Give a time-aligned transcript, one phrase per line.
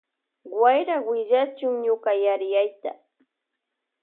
[0.61, 2.91] Wayra willachun ñuka yariyayta.